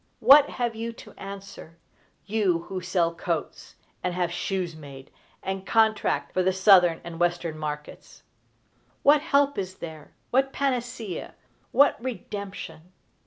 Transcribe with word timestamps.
What 0.19 0.49
have 0.49 0.73
you 0.73 0.93
to 0.93 1.13
answer, 1.13 1.77
you 2.25 2.63
who 2.63 2.81
sell 2.81 3.13
coats, 3.13 3.75
and 4.03 4.15
have 4.15 4.31
shoes 4.31 4.75
made, 4.75 5.11
and 5.43 5.63
contract 5.63 6.33
for 6.33 6.41
the 6.41 6.51
Southern 6.51 7.01
and 7.03 7.19
Western 7.19 7.55
markets? 7.55 8.23
What 9.03 9.21
help 9.21 9.59
is 9.59 9.75
there, 9.75 10.15
what 10.31 10.51
panacea, 10.51 11.35
what 11.71 12.03
redemption? 12.03 12.93